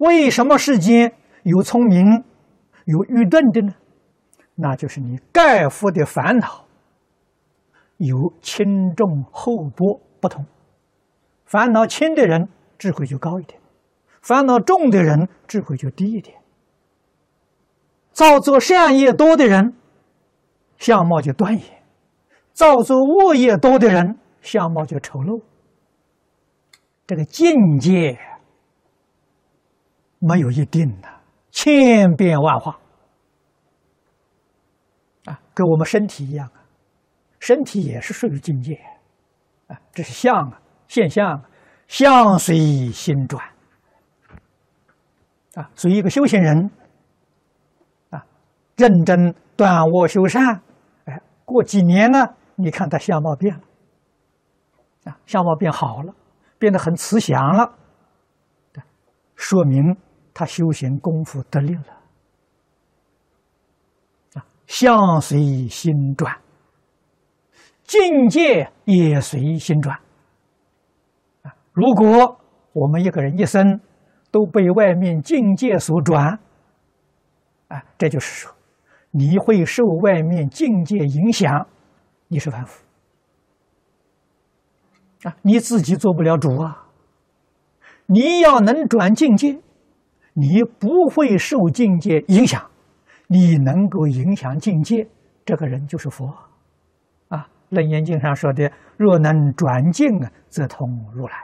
[0.00, 2.24] 为什么世间有聪明、
[2.86, 3.74] 有愚钝的呢？
[4.54, 6.64] 那就是你盖覆的烦恼
[7.98, 10.46] 有轻重厚薄不同。
[11.44, 13.60] 烦恼轻的人智慧就高一点，
[14.22, 16.38] 烦恼重的人智慧就低一点。
[18.12, 19.74] 造作善业多的人
[20.78, 21.62] 相貌就端严，
[22.54, 25.42] 造作恶业多的人相貌就丑陋。
[27.06, 28.18] 这个境界
[30.20, 31.08] 没有一定的，
[31.50, 32.78] 千变万化。
[35.24, 36.62] 啊，跟我们身体一样啊，
[37.40, 38.80] 身体也是属于境界。
[39.66, 41.42] 啊，这是相啊，现象，
[41.88, 43.44] 相随心转。
[45.54, 46.70] 啊，所以一个修行人
[48.10, 48.24] 啊，
[48.76, 50.62] 认真断恶修善，
[51.06, 53.60] 哎，过几年呢，你看他相貌变了。
[55.04, 56.14] 啊，相貌变好了。
[56.58, 57.72] 变得很慈祥了，
[59.34, 59.96] 说明
[60.40, 61.84] 他修行功夫得力了。
[64.32, 66.34] 啊，相随心转，
[67.84, 69.94] 境界也随心转。
[71.42, 72.40] 啊，如果
[72.72, 73.78] 我们一个人一生
[74.30, 76.38] 都被外面境界所转，
[77.68, 78.50] 啊，这就是说，
[79.10, 81.66] 你会受外面境界影响，
[82.28, 82.82] 你是凡夫。
[85.24, 86.86] 啊，你自己做不了主啊！
[88.06, 89.60] 你要能转境界，
[90.40, 92.62] 你不会受境界影响，
[93.26, 95.06] 你能够影响境界，
[95.44, 96.26] 这个人就是佛。
[97.28, 97.46] 啊，
[97.76, 101.34] 《楞严经》上说的：“若能转境啊，则通如来。”